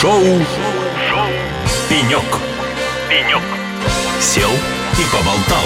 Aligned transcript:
Шоу, 0.00 0.20
Шоу. 0.20 1.26
«Пенек». 1.88 2.20
«Пенек». 3.08 3.42
Сел 4.20 4.50
и 4.50 5.04
поболтал. 5.10 5.64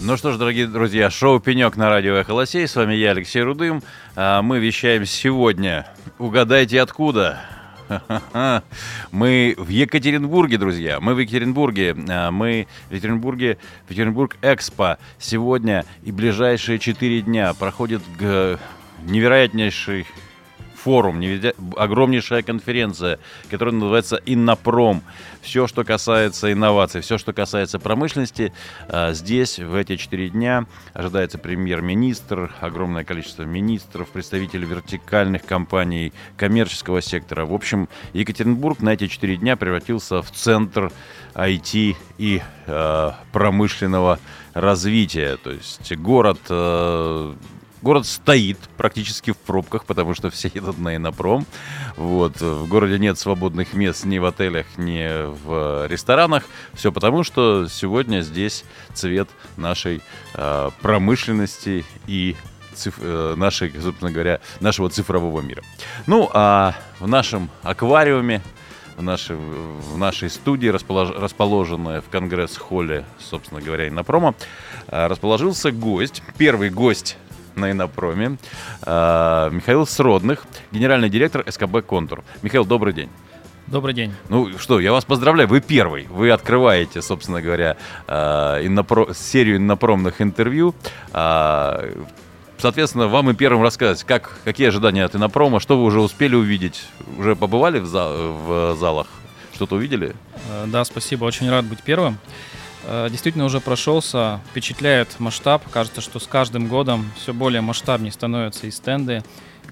Ну 0.00 0.16
что 0.16 0.32
ж, 0.32 0.38
дорогие 0.38 0.68
друзья, 0.68 1.10
шоу 1.10 1.38
«Пенек» 1.38 1.76
на 1.76 1.90
радио 1.90 2.14
«Эхо 2.14 2.32
Лосей». 2.32 2.66
С 2.66 2.76
вами 2.76 2.94
я, 2.94 3.10
Алексей 3.10 3.42
Рудым. 3.42 3.82
А 4.14 4.40
Мы 4.40 4.58
вещаем 4.58 5.04
сегодня. 5.04 5.86
Угадайте, 6.18 6.80
откуда? 6.80 7.42
Мы 9.12 9.54
в 9.58 9.68
Екатеринбурге, 9.68 10.56
друзья. 10.56 10.98
Мы 10.98 11.14
в 11.14 11.18
Екатеринбурге. 11.18 11.94
А, 12.08 12.30
Мы 12.30 12.68
в 12.88 12.92
Екатеринбурге, 12.94 13.58
Екатеринбург 13.84 14.38
Экспо. 14.40 14.96
Сегодня 15.18 15.84
и 16.04 16.10
ближайшие 16.10 16.78
четыре 16.78 17.20
дня 17.20 17.52
проходит 17.52 18.00
невероятнейший 19.04 20.06
форум, 20.86 21.18
невидя- 21.18 21.54
огромнейшая 21.76 22.42
конференция, 22.42 23.18
которая 23.50 23.74
называется 23.74 24.20
«Иннопром». 24.24 25.02
Все, 25.42 25.66
что 25.66 25.82
касается 25.82 26.52
инноваций, 26.52 27.00
все, 27.00 27.18
что 27.18 27.32
касается 27.32 27.80
промышленности, 27.80 28.52
а, 28.88 29.12
здесь 29.12 29.58
в 29.58 29.74
эти 29.74 29.96
четыре 29.96 30.28
дня 30.28 30.66
ожидается 30.94 31.38
премьер-министр, 31.38 32.54
огромное 32.60 33.02
количество 33.02 33.42
министров, 33.42 34.10
представителей 34.10 34.64
вертикальных 34.64 35.44
компаний, 35.44 36.12
коммерческого 36.36 37.02
сектора. 37.02 37.46
В 37.46 37.54
общем, 37.54 37.88
Екатеринбург 38.12 38.78
на 38.78 38.90
эти 38.90 39.08
четыре 39.08 39.36
дня 39.36 39.56
превратился 39.56 40.22
в 40.22 40.30
центр 40.30 40.92
IT 41.34 41.96
и 42.18 42.42
э, 42.66 43.10
промышленного 43.32 44.20
развития. 44.54 45.36
То 45.36 45.50
есть 45.50 45.96
город 45.96 46.38
э, 46.48 47.34
Город 47.86 48.04
стоит 48.04 48.58
практически 48.76 49.30
в 49.30 49.36
пробках, 49.36 49.84
потому 49.84 50.12
что 50.12 50.28
все 50.28 50.50
едут 50.52 50.76
на 50.76 50.96
инопром. 50.96 51.46
Вот. 51.96 52.40
В 52.40 52.66
городе 52.66 52.98
нет 52.98 53.16
свободных 53.16 53.74
мест 53.74 54.04
ни 54.04 54.18
в 54.18 54.24
отелях, 54.24 54.66
ни 54.76 55.06
в 55.24 55.86
ресторанах. 55.86 56.42
Все 56.74 56.90
потому, 56.90 57.22
что 57.22 57.68
сегодня 57.68 58.22
здесь 58.22 58.64
цвет 58.92 59.28
нашей 59.56 60.02
э, 60.34 60.70
промышленности 60.82 61.84
и 62.08 62.34
циф- 62.74 62.98
э, 63.00 63.34
нашей, 63.36 63.72
собственно 63.80 64.10
говоря, 64.10 64.40
нашего 64.58 64.90
цифрового 64.90 65.40
мира. 65.40 65.62
Ну, 66.08 66.28
а 66.34 66.74
в 66.98 67.06
нашем 67.06 67.50
аквариуме 67.62 68.42
в 68.96 69.02
нашей, 69.02 69.36
в 69.36 69.96
нашей 69.96 70.30
студии, 70.30 70.68
располож, 70.68 71.10
расположенная 71.10 72.00
в 72.00 72.08
Конгресс-холле, 72.08 73.04
собственно 73.20 73.60
говоря, 73.60 73.86
Иннопрома, 73.86 74.34
э, 74.88 75.06
расположился 75.06 75.70
гость, 75.70 76.22
первый 76.36 76.70
гость 76.70 77.16
на 77.56 77.70
Иннопроме, 77.72 78.36
э, 78.84 79.48
Михаил 79.52 79.86
Сродных, 79.86 80.44
генеральный 80.70 81.08
директор 81.08 81.44
СКБ 81.50 81.82
«Контур». 81.86 82.22
Михаил, 82.42 82.64
добрый 82.64 82.92
день. 82.92 83.08
Добрый 83.66 83.94
день. 83.94 84.12
Ну 84.28 84.56
что, 84.58 84.78
я 84.78 84.92
вас 84.92 85.04
поздравляю, 85.04 85.48
вы 85.48 85.60
первый. 85.60 86.06
Вы 86.08 86.30
открываете, 86.30 87.02
собственно 87.02 87.42
говоря, 87.42 87.76
э, 88.06 88.12
иннопро- 88.62 89.12
серию 89.14 89.56
иннопромных 89.56 90.20
интервью. 90.22 90.74
А, 91.12 91.84
Соответственно, 92.58 93.06
вам 93.06 93.28
и 93.28 93.34
первым 93.34 93.62
рассказать, 93.62 94.02
как, 94.04 94.38
какие 94.42 94.68
ожидания 94.68 95.04
от 95.04 95.14
иннопрома, 95.14 95.60
что 95.60 95.76
вы 95.76 95.84
уже 95.84 96.00
успели 96.00 96.34
увидеть. 96.34 96.84
Уже 97.18 97.36
побывали 97.36 97.80
в, 97.80 97.84
за- 97.86 98.08
в 98.08 98.74
залах? 98.76 99.08
Что-то 99.54 99.74
увидели? 99.76 100.14
Э, 100.50 100.64
Да, 100.66 100.82
спасибо, 100.86 101.24
очень 101.26 101.50
рад 101.50 101.66
быть 101.66 101.82
первым. 101.82 102.16
Э, 102.86 103.08
Действительно 103.10 103.44
уже 103.44 103.60
прошелся, 103.60 104.40
впечатляет 104.50 105.18
масштаб. 105.18 105.62
Кажется, 105.70 106.00
что 106.00 106.18
с 106.20 106.26
каждым 106.26 106.68
годом 106.68 107.10
все 107.16 107.34
более 107.34 107.60
масштабнее 107.60 108.12
становятся 108.12 108.66
и 108.66 108.70
стенды, 108.70 109.22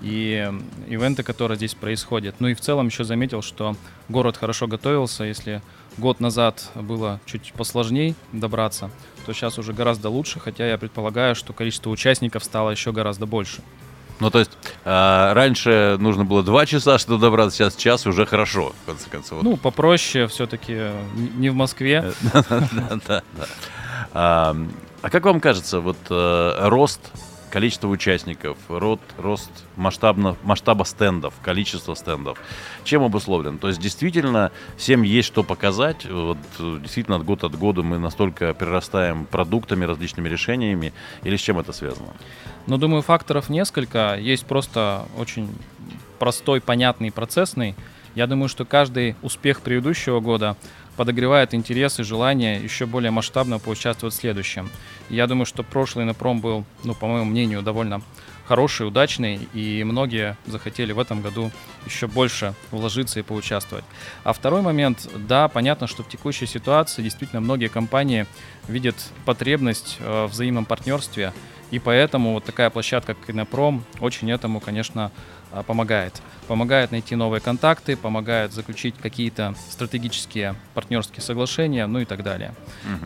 и 0.02 0.50
ивенты, 0.88 1.22
которые 1.22 1.56
здесь 1.56 1.74
происходят. 1.74 2.36
Ну 2.40 2.48
и 2.48 2.54
в 2.54 2.60
целом 2.60 2.86
еще 2.86 3.04
заметил, 3.04 3.42
что 3.42 3.76
город 4.08 4.36
хорошо 4.36 4.66
готовился. 4.66 5.24
Если 5.24 5.62
год 5.96 6.18
назад 6.18 6.70
было 6.74 7.20
чуть 7.24 7.52
посложнее 7.52 8.14
добраться, 8.32 8.90
то 9.24 9.32
сейчас 9.32 9.58
уже 9.58 9.72
гораздо 9.72 10.10
лучше, 10.10 10.40
хотя 10.40 10.66
я 10.68 10.76
предполагаю, 10.76 11.36
что 11.36 11.52
количество 11.52 11.90
участников 11.90 12.42
стало 12.44 12.70
еще 12.70 12.92
гораздо 12.92 13.26
больше. 13.26 13.62
Ну, 14.20 14.30
то 14.30 14.38
есть, 14.38 14.50
э, 14.84 15.32
раньше 15.32 15.96
нужно 15.98 16.24
было 16.24 16.42
два 16.42 16.66
часа, 16.66 16.98
чтобы 16.98 17.20
добраться, 17.20 17.56
сейчас 17.56 17.76
час 17.76 18.06
уже 18.06 18.26
хорошо, 18.26 18.72
в 18.82 18.86
конце 18.86 19.10
концов. 19.10 19.42
Ну, 19.42 19.56
попроще 19.56 20.26
все-таки 20.28 20.90
не 21.36 21.50
в 21.50 21.54
Москве. 21.54 22.12
Да, 22.32 22.98
да, 23.06 23.22
да. 23.36 23.46
А 24.12 24.56
а 25.04 25.10
как 25.10 25.26
вам 25.26 25.38
кажется, 25.38 25.80
вот 25.80 25.98
э, 26.08 26.68
рост 26.68 26.98
количества 27.54 27.86
участников, 27.86 28.58
рот, 28.68 29.00
рост 29.16 29.48
масштабно, 29.76 30.34
масштаба 30.42 30.82
стендов, 30.82 31.34
количество 31.40 31.94
стендов, 31.94 32.36
чем 32.82 33.04
обусловлен? 33.04 33.58
То 33.58 33.68
есть 33.68 33.80
действительно 33.80 34.50
всем 34.76 35.02
есть 35.02 35.28
что 35.28 35.44
показать. 35.44 36.04
Вот, 36.04 36.36
действительно 36.58 37.16
от 37.16 37.24
года 37.24 37.46
от 37.46 37.56
года 37.56 37.84
мы 37.84 38.00
настолько 38.00 38.54
перерастаем 38.54 39.24
продуктами, 39.26 39.84
различными 39.84 40.28
решениями, 40.28 40.92
или 41.22 41.36
с 41.36 41.40
чем 41.40 41.60
это 41.60 41.72
связано? 41.72 42.08
Но 42.66 42.76
думаю, 42.76 43.02
факторов 43.02 43.48
несколько. 43.48 44.16
Есть 44.18 44.46
просто 44.46 45.04
очень 45.16 45.48
простой, 46.18 46.60
понятный, 46.60 47.12
процессный. 47.12 47.76
Я 48.16 48.26
думаю, 48.26 48.48
что 48.48 48.64
каждый 48.64 49.14
успех 49.22 49.60
предыдущего 49.60 50.18
года 50.18 50.56
подогревает 50.96 51.54
интерес 51.54 52.00
и 52.00 52.02
желание 52.02 52.62
еще 52.62 52.86
более 52.86 53.10
масштабно 53.10 53.58
поучаствовать 53.58 54.14
в 54.14 54.18
следующем. 54.18 54.70
Я 55.08 55.26
думаю, 55.26 55.46
что 55.46 55.62
прошлый 55.62 56.04
напром 56.04 56.40
был, 56.40 56.64
ну, 56.84 56.94
по 56.94 57.06
моему 57.06 57.26
мнению, 57.26 57.62
довольно 57.62 58.02
хороший, 58.46 58.86
удачный, 58.86 59.48
и 59.52 59.82
многие 59.84 60.36
захотели 60.46 60.92
в 60.92 60.98
этом 60.98 61.22
году 61.22 61.50
еще 61.86 62.06
больше 62.06 62.54
вложиться 62.70 63.20
и 63.20 63.22
поучаствовать. 63.22 63.84
А 64.22 64.32
второй 64.32 64.62
момент, 64.62 65.08
да, 65.16 65.48
понятно, 65.48 65.86
что 65.86 66.02
в 66.02 66.08
текущей 66.08 66.46
ситуации 66.46 67.02
действительно 67.02 67.40
многие 67.40 67.68
компании 67.68 68.26
видят 68.68 68.96
потребность 69.24 69.96
э, 70.00 70.26
в 70.26 70.32
взаимном 70.32 70.64
партнерстве, 70.64 71.32
и 71.70 71.78
поэтому 71.78 72.34
вот 72.34 72.44
такая 72.44 72.70
площадка, 72.70 73.14
как 73.14 73.30
Инопром, 73.30 73.84
очень 74.00 74.30
этому, 74.30 74.60
конечно, 74.60 75.10
а, 75.54 75.62
помогает. 75.62 76.20
Помогает 76.48 76.90
найти 76.90 77.14
новые 77.14 77.40
контакты, 77.40 77.96
помогает 77.96 78.52
заключить 78.52 78.96
какие-то 79.00 79.54
стратегические 79.70 80.56
партнерские 80.74 81.22
соглашения, 81.22 81.86
ну 81.86 82.00
и 82.00 82.04
так 82.04 82.24
далее. 82.24 82.54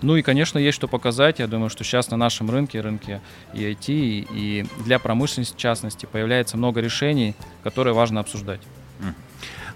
Ну 0.00 0.16
и, 0.16 0.22
конечно, 0.22 0.58
есть 0.58 0.74
что 0.74 0.88
показать. 0.88 1.38
Я 1.40 1.46
думаю, 1.46 1.68
что 1.68 1.84
сейчас 1.84 2.10
на 2.10 2.16
нашем 2.16 2.50
рынке, 2.50 2.80
рынке 2.80 3.20
и 3.52 3.60
IT, 3.60 4.28
и 4.32 4.66
для 4.84 4.98
промышленности, 4.98 5.27
в 5.36 5.56
частности, 5.56 6.06
появляется 6.06 6.56
много 6.56 6.80
решений, 6.80 7.34
которые 7.62 7.94
важно 7.94 8.20
обсуждать. 8.20 8.60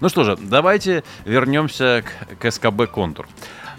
Ну 0.01 0.09
что 0.09 0.23
же, 0.23 0.37
давайте 0.37 1.03
вернемся 1.23 2.03
к, 2.03 2.37
к 2.37 2.51
СКБ 2.51 2.91
«Контур». 2.91 3.27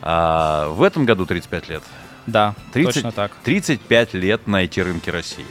А, 0.00 0.68
в 0.68 0.82
этом 0.82 1.04
году 1.04 1.26
35 1.26 1.68
лет. 1.68 1.82
Да, 2.26 2.54
30 2.72 2.94
точно 2.94 3.12
так. 3.12 3.32
35 3.44 4.14
лет 4.14 4.46
на 4.46 4.64
IT-рынке 4.64 5.10
России. 5.10 5.46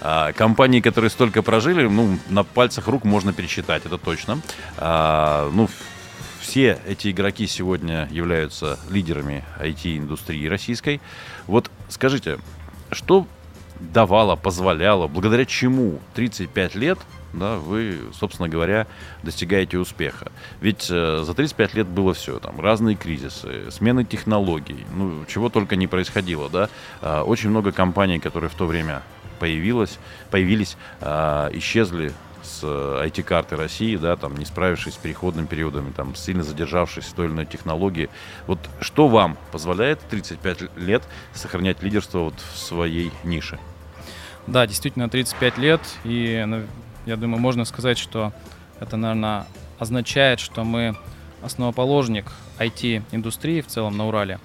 А, 0.00 0.32
компании, 0.32 0.80
которые 0.80 1.10
столько 1.10 1.42
прожили, 1.42 1.86
ну, 1.86 2.18
на 2.28 2.44
пальцах 2.44 2.88
рук 2.88 3.04
можно 3.04 3.32
пересчитать, 3.32 3.86
это 3.86 3.98
точно. 3.98 4.40
А, 4.76 5.50
ну, 5.52 5.68
все 6.40 6.78
эти 6.86 7.10
игроки 7.10 7.46
сегодня 7.46 8.08
являются 8.10 8.78
лидерами 8.90 9.44
IT-индустрии 9.58 10.46
российской. 10.46 11.00
Вот 11.46 11.70
скажите, 11.88 12.38
что 12.90 13.26
давало, 13.80 14.36
позволяло, 14.36 15.08
благодаря 15.08 15.44
чему 15.44 16.00
35 16.14 16.74
лет 16.74 16.98
да, 17.32 17.56
вы, 17.56 17.98
собственно 18.12 18.48
говоря, 18.48 18.86
достигаете 19.22 19.78
успеха. 19.78 20.32
Ведь 20.60 20.88
э, 20.90 21.22
за 21.24 21.34
35 21.34 21.74
лет 21.74 21.86
было 21.86 22.14
все, 22.14 22.38
там, 22.38 22.60
разные 22.60 22.96
кризисы, 22.96 23.70
смены 23.70 24.04
технологий, 24.04 24.84
ну, 24.94 25.24
чего 25.26 25.48
только 25.48 25.76
не 25.76 25.86
происходило, 25.86 26.48
да. 26.48 26.68
А, 27.00 27.22
очень 27.22 27.50
много 27.50 27.72
компаний, 27.72 28.18
которые 28.18 28.50
в 28.50 28.54
то 28.54 28.66
время 28.66 29.02
появилось, 29.38 29.98
появились, 30.30 30.76
а, 31.00 31.50
исчезли 31.52 32.12
с 32.42 32.64
IT-карты 32.64 33.54
России, 33.54 33.96
да, 33.96 34.16
там, 34.16 34.36
не 34.36 34.44
справившись 34.44 34.94
с 34.94 34.96
переходными 34.96 35.46
периодами, 35.46 35.92
там, 35.92 36.14
сильно 36.14 36.42
задержавшись 36.42 37.04
в 37.04 37.12
той 37.12 37.26
или 37.26 37.32
иной 37.32 37.46
технологии. 37.46 38.08
Вот 38.46 38.58
что 38.80 39.08
вам 39.08 39.36
позволяет 39.52 40.00
35 40.10 40.76
лет 40.76 41.02
сохранять 41.34 41.82
лидерство 41.82 42.20
вот 42.20 42.34
в 42.52 42.58
своей 42.58 43.12
нише? 43.24 43.58
Да, 44.50 44.66
действительно, 44.66 45.08
35 45.08 45.58
лет, 45.58 45.80
и 46.02 46.42
ну, 46.44 46.62
я 47.06 47.16
думаю, 47.16 47.40
можно 47.40 47.64
сказать, 47.64 47.98
что 47.98 48.32
это, 48.80 48.96
наверное, 48.96 49.46
означает, 49.78 50.40
что 50.40 50.64
мы 50.64 50.96
основоположник 51.40 52.24
IT-индустрии 52.58 53.60
в 53.60 53.68
целом 53.68 53.96
на 53.96 54.08
Урале. 54.08 54.40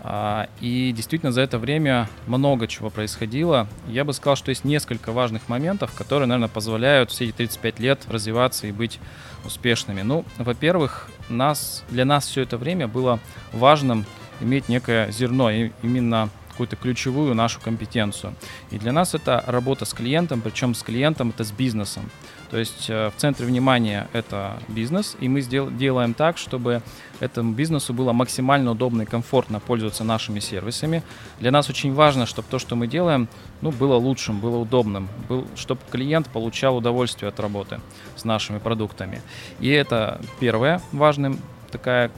А, 0.00 0.48
И 0.60 0.90
действительно 0.90 1.30
за 1.30 1.42
это 1.42 1.60
время 1.60 2.08
много 2.26 2.66
чего 2.66 2.90
происходило. 2.90 3.68
Я 3.86 4.04
бы 4.04 4.12
сказал, 4.12 4.34
что 4.34 4.48
есть 4.48 4.64
несколько 4.64 5.12
важных 5.12 5.48
моментов, 5.48 5.94
которые, 5.94 6.26
наверное, 6.26 6.48
позволяют 6.48 7.12
все 7.12 7.26
эти 7.26 7.32
35 7.32 7.78
лет 7.78 8.06
развиваться 8.08 8.66
и 8.66 8.72
быть 8.72 8.98
успешными. 9.44 10.02
Ну, 10.02 10.24
во-первых, 10.38 11.08
нас, 11.28 11.84
для 11.90 12.04
нас 12.04 12.26
все 12.26 12.42
это 12.42 12.58
время 12.58 12.88
было 12.88 13.20
важным 13.52 14.04
иметь 14.40 14.68
некое 14.68 15.12
зерно, 15.12 15.48
и 15.48 15.70
именно 15.84 16.28
какую-то 16.58 16.74
ключевую 16.74 17.36
нашу 17.36 17.60
компетенцию. 17.60 18.34
И 18.72 18.78
для 18.78 18.90
нас 18.90 19.14
это 19.14 19.44
работа 19.46 19.84
с 19.84 19.94
клиентом, 19.94 20.40
причем 20.40 20.74
с 20.74 20.82
клиентом 20.82 21.28
это 21.28 21.44
с 21.44 21.52
бизнесом. 21.52 22.10
То 22.50 22.58
есть 22.58 22.90
э, 22.90 23.10
в 23.16 23.20
центре 23.20 23.46
внимания 23.46 24.08
это 24.12 24.58
бизнес, 24.66 25.16
и 25.20 25.28
мы 25.28 25.40
сдел- 25.40 25.70
делаем 25.70 26.14
так, 26.14 26.36
чтобы 26.36 26.82
этому 27.20 27.52
бизнесу 27.52 27.94
было 27.94 28.12
максимально 28.12 28.72
удобно 28.72 29.02
и 29.02 29.04
комфортно 29.04 29.60
пользоваться 29.60 30.02
нашими 30.02 30.40
сервисами. 30.40 31.04
Для 31.38 31.52
нас 31.52 31.70
очень 31.70 31.94
важно, 31.94 32.26
чтобы 32.26 32.48
то, 32.50 32.58
что 32.58 32.74
мы 32.74 32.88
делаем, 32.88 33.28
ну, 33.60 33.70
было 33.70 33.94
лучшим, 33.94 34.40
было 34.40 34.56
удобным, 34.56 35.08
был, 35.28 35.46
чтобы 35.54 35.80
клиент 35.92 36.28
получал 36.28 36.76
удовольствие 36.76 37.28
от 37.28 37.38
работы 37.38 37.80
с 38.16 38.24
нашими 38.24 38.58
продуктами. 38.58 39.22
И 39.60 39.68
это 39.68 40.20
первая 40.40 40.82
важная 40.90 41.36
такая 41.70 42.10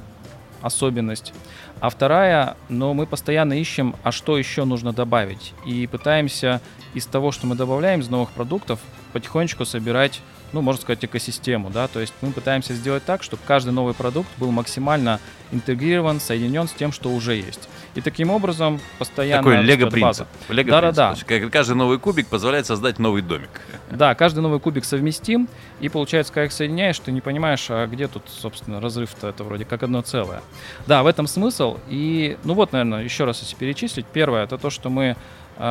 особенность. 0.62 1.33
А 1.81 1.89
вторая, 1.91 2.57
но 2.69 2.95
мы 2.95 3.07
постоянно 3.07 3.55
ищем, 3.55 3.95
а 4.03 4.12
что 4.12 4.37
еще 4.39 4.65
нужно 4.65 4.93
добавить. 4.93 5.55
И 5.67 5.87
пытаемся 5.87 6.61
из 6.95 7.07
того, 7.07 7.33
что 7.33 7.47
мы 7.47 7.55
добавляем 7.55 8.01
из 8.01 8.09
новых 8.09 8.31
продуктов, 8.31 8.81
потихонечку 9.12 9.65
собирать, 9.65 10.21
ну, 10.52 10.61
можно 10.62 10.81
сказать, 10.82 11.05
экосистему, 11.05 11.70
да, 11.70 11.88
то 11.88 12.00
есть 12.00 12.12
мы 12.20 12.32
пытаемся 12.32 12.75
сделать 12.75 13.05
так, 13.05 13.23
чтобы 13.23 13.43
каждый 13.47 13.70
новый 13.70 13.94
продукт 13.94 14.29
был 14.38 14.50
максимально 14.50 15.20
интегрирован, 15.52 16.20
соединен 16.20 16.69
с 16.69 16.73
тем, 16.73 16.93
что 16.93 17.11
уже 17.11 17.35
есть. 17.35 17.69
И 17.94 18.00
таким 18.00 18.31
образом 18.31 18.81
постоянно... 18.99 19.43
Такой 19.43 19.62
лего 19.64 19.87
растет 19.87 20.00
база. 20.00 20.25
принцип. 20.25 20.50
Лего. 20.50 20.93
То 20.93 21.11
есть 21.11 21.25
как- 21.25 21.50
Каждый 21.50 21.75
новый 21.75 21.99
кубик 21.99 22.29
позволяет 22.29 22.67
создать 22.67 22.99
новый 23.00 23.23
домик. 23.23 23.50
Да, 23.91 24.14
каждый 24.14 24.41
новый 24.41 24.61
кубик 24.61 24.85
совместим, 24.85 25.49
и 25.81 25.88
получается, 25.88 26.32
когда 26.32 26.47
их 26.47 26.52
соединяешь, 26.52 26.99
ты 27.00 27.11
не 27.11 27.20
понимаешь, 27.20 27.67
а 27.69 27.87
где 27.87 28.06
тут, 28.06 28.23
собственно, 28.29 28.81
разрыв-то 28.81 29.29
это 29.29 29.43
вроде 29.43 29.64
как 29.64 29.82
одно 29.82 30.02
целое. 30.02 30.41
Да, 30.87 31.02
в 31.02 31.06
этом 31.08 31.26
смысл. 31.26 31.79
И, 31.88 32.37
ну 32.44 32.55
вот, 32.55 32.73
наверное, 32.73 33.02
еще 33.02 33.25
раз 33.25 33.41
если 33.41 33.56
перечислить. 33.56 34.06
Первое, 34.06 34.44
это 34.44 34.56
то, 34.56 34.70
что 34.70 34.88
мы 34.88 35.17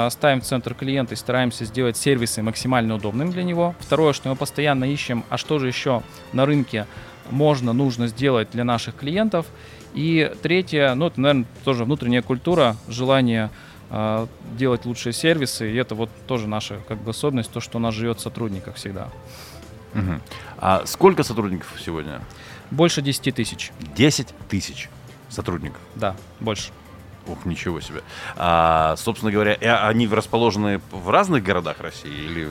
ставим 0.10 0.42
в 0.42 0.44
центр 0.44 0.76
клиента 0.76 1.14
и 1.16 1.18
стараемся 1.18 1.66
сделать 1.66 1.98
сервисы 1.98 2.42
максимально 2.42 2.96
удобными 2.96 3.32
для 3.32 3.44
него. 3.44 3.76
Второе, 3.80 4.14
что 4.14 4.30
мы 4.30 4.36
постоянно 4.36 4.86
ищем, 4.86 5.24
а 5.30 5.38
что 5.38 5.58
же 5.58 5.68
еще 5.68 6.04
на 6.32 6.46
рынке 6.46 6.86
можно, 7.32 7.74
нужно 7.74 8.08
сделать 8.08 8.50
для 8.52 8.64
наших 8.64 8.96
клиентов. 8.96 9.46
И 9.94 10.32
третье, 10.42 10.94
ну, 10.94 11.08
это, 11.08 11.20
наверное, 11.20 11.46
тоже 11.64 11.86
внутренняя 11.86 12.22
культура, 12.22 12.76
желание 12.88 13.50
э, 13.90 14.28
делать 14.58 14.86
лучшие 14.86 15.14
сервисы. 15.14 15.72
И 15.72 15.76
это 15.76 15.96
вот 15.96 16.10
тоже 16.28 16.48
наша 16.48 16.80
как 16.88 17.00
бы 17.00 17.12
особенность, 17.12 17.52
то, 17.52 17.60
что 17.60 17.78
у 17.78 17.82
нас 17.82 17.94
живет 17.96 18.20
в 18.20 18.22
сотрудниках 18.22 18.76
всегда. 18.76 19.10
Мгм. 19.94 20.22
А 20.58 20.84
сколько 20.86 21.24
сотрудников 21.24 21.74
сегодня? 21.84 22.22
Больше 22.72 23.02
10 23.02 23.34
тысяч. 23.34 23.72
10 23.96 24.28
тысяч 24.48 24.90
сотрудников. 25.30 25.82
Да, 25.96 26.16
больше. 26.40 26.70
Ух, 27.30 27.46
ничего 27.46 27.80
себе. 27.80 28.02
А, 28.36 28.96
собственно 28.98 29.32
говоря, 29.32 29.56
э, 29.60 29.72
они 29.72 30.08
расположены 30.08 30.82
в 30.92 31.10
разных 31.10 31.44
городах 31.44 31.80
России 31.80 32.12
или 32.12 32.50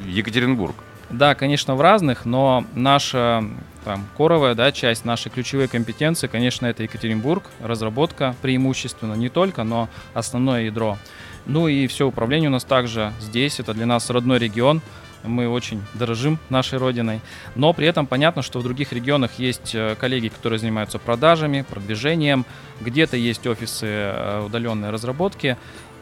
Екатеринбург? 0.00 0.74
Да, 1.10 1.34
конечно, 1.34 1.76
в 1.76 1.80
разных, 1.80 2.24
но 2.24 2.64
наша 2.74 3.44
там, 3.84 4.04
коровая 4.16 4.54
да, 4.54 4.72
часть, 4.72 5.04
наши 5.04 5.30
ключевые 5.30 5.68
компетенции, 5.68 6.26
конечно, 6.26 6.66
это 6.66 6.82
Екатеринбург, 6.82 7.44
разработка 7.60 8.34
преимущественно, 8.42 9.14
не 9.14 9.28
только, 9.28 9.62
но 9.62 9.88
основное 10.14 10.64
ядро. 10.64 10.98
Ну 11.44 11.68
и 11.68 11.86
все 11.86 12.08
управление 12.08 12.48
у 12.48 12.52
нас 12.52 12.64
также 12.64 13.12
здесь, 13.20 13.60
это 13.60 13.72
для 13.74 13.86
нас 13.86 14.10
родной 14.10 14.38
регион, 14.40 14.82
мы 15.22 15.48
очень 15.48 15.82
дорожим 15.94 16.38
нашей 16.50 16.78
родиной, 16.78 17.20
но 17.54 17.72
при 17.72 17.86
этом 17.86 18.06
понятно, 18.06 18.42
что 18.42 18.60
в 18.60 18.62
других 18.62 18.92
регионах 18.92 19.38
есть 19.38 19.74
э, 19.74 19.96
коллеги, 19.98 20.28
которые 20.28 20.58
занимаются 20.58 20.98
продажами, 20.98 21.64
продвижением, 21.68 22.44
где-то 22.80 23.16
есть 23.16 23.46
офисы 23.46 23.86
э, 23.86 24.44
удаленной 24.44 24.90
разработки. 24.90 25.56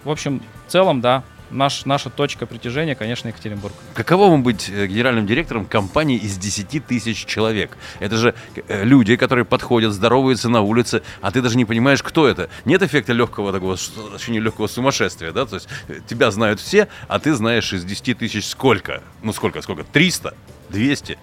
В 0.05 0.11
общем, 0.11 0.43
в 0.67 0.71
целом, 0.71 1.01
да, 1.01 1.25
наш, 1.55 1.85
наша 1.85 2.11
точка 2.11 2.47
притяжения, 2.47 2.95
конечно, 2.95 3.29
Екатеринбург. 3.29 3.73
Каково 3.95 4.31
вам 4.31 4.43
быть 4.43 4.69
э, 4.69 4.87
генеральным 4.87 5.27
директором 5.27 5.65
компании 5.67 6.19
из 6.19 6.37
10 6.37 6.87
тысяч 6.87 7.25
человек? 7.25 7.77
Это 8.01 8.17
же 8.17 8.35
э, 8.69 8.85
люди, 8.85 9.17
которые 9.17 9.45
подходят, 9.45 9.93
здороваются 9.93 10.49
на 10.49 10.61
улице, 10.61 11.03
а 11.21 11.31
ты 11.31 11.41
даже 11.41 11.57
не 11.57 11.65
понимаешь, 11.65 12.03
кто 12.03 12.29
это. 12.29 12.51
Нет 12.65 12.83
эффекта 12.83 13.13
легкого 13.13 13.53
такого, 13.53 13.75
ощущения 13.75 14.41
легкого 14.41 14.67
сумасшествия, 14.67 15.33
да? 15.33 15.47
То 15.47 15.57
есть 15.57 15.69
э, 15.89 16.01
тебя 16.07 16.31
знают 16.31 16.61
все, 16.61 16.89
а 17.09 17.19
ты 17.19 17.35
знаешь 17.35 17.73
из 17.73 17.85
10 17.85 18.19
тысяч 18.19 18.47
сколько? 18.47 19.03
Ну 19.23 19.33
сколько, 19.33 19.63
сколько? 19.63 19.85
300? 19.85 20.35
200? 20.71 21.19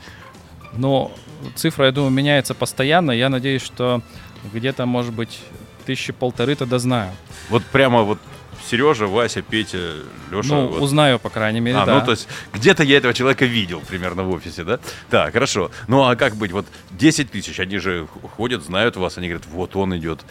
Но 0.73 1.11
цифра, 1.55 1.87
я 1.87 1.91
думаю, 1.91 2.11
меняется 2.11 2.53
постоянно. 2.53 3.11
Я 3.11 3.29
надеюсь, 3.29 3.61
что 3.61 4.01
где-то, 4.53 4.85
может 4.85 5.13
быть, 5.13 5.39
тысячи 5.85 6.13
полторы 6.13 6.55
тогда 6.55 6.79
знаю. 6.79 7.11
Вот 7.49 7.63
прямо 7.65 8.03
вот 8.03 8.19
Сережа, 8.69 9.07
Вася, 9.07 9.41
Петя, 9.41 9.93
Леша. 10.31 10.55
ну, 10.55 10.67
вот. 10.67 10.81
узнаю, 10.81 11.19
по 11.19 11.29
крайней 11.29 11.59
мере, 11.59 11.77
А, 11.77 11.85
да. 11.85 11.99
ну 11.99 12.05
то 12.05 12.11
есть 12.11 12.27
где-то 12.53 12.83
я 12.83 12.97
этого 12.97 13.13
человека 13.13 13.45
видел 13.45 13.81
примерно 13.81 14.23
в 14.23 14.31
офисе, 14.31 14.63
да? 14.63 14.79
Так, 15.09 15.33
хорошо. 15.33 15.71
Ну 15.87 16.03
а 16.03 16.15
как 16.15 16.35
быть? 16.35 16.51
Вот 16.51 16.65
10 16.91 17.31
тысяч, 17.31 17.59
они 17.59 17.77
же 17.77 18.07
ходят, 18.37 18.63
знают 18.63 18.95
вас, 18.95 19.17
они 19.17 19.27
говорят, 19.27 19.47
вот 19.47 19.75
он 19.75 19.95
идет. 19.97 20.21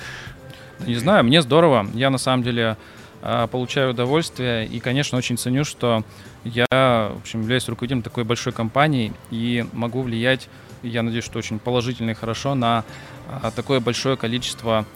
Не 0.87 0.97
знаю, 0.97 1.25
мне 1.25 1.43
здорово. 1.43 1.87
Я 1.95 2.11
на 2.11 2.19
самом 2.19 2.43
деле 2.43 2.77
а, 3.23 3.47
получаю 3.47 3.91
удовольствие 3.91 4.67
и, 4.67 4.81
конечно, 4.81 5.19
очень 5.19 5.37
ценю, 5.37 5.65
что 5.65 6.05
я, 6.45 6.67
в 6.71 7.19
общем, 7.21 7.43
являюсь 7.43 7.69
руководителем 7.69 8.03
такой 8.03 8.25
большой 8.25 8.53
компании 8.53 9.13
и 9.31 9.67
могу 9.73 10.01
влиять, 10.03 10.49
я 10.83 11.03
надеюсь, 11.03 11.25
что 11.25 11.39
очень 11.39 11.59
положительно 11.59 12.11
и 12.11 12.15
хорошо 12.15 12.55
на 12.55 12.85
а, 13.29 13.51
такое 13.51 13.81
большое 13.81 14.17
количество 14.17 14.87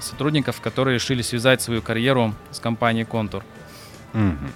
сотрудников, 0.00 0.60
которые 0.60 0.94
решили 0.94 1.22
связать 1.22 1.62
свою 1.62 1.82
карьеру 1.82 2.34
с 2.50 2.58
компанией 2.58 3.04
Контур. 3.04 3.44
Мгм. 4.12 4.52